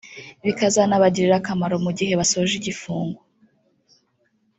bikazanabagirira 0.45 1.35
akamaro 1.37 1.75
mu 1.85 1.91
gihe 1.97 2.13
basoje 2.19 2.53
igifungo 2.57 3.21